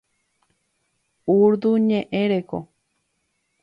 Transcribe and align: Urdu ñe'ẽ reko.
Urdu 1.35 1.71
ñe'ẽ 1.87 2.23
reko. 2.31 2.57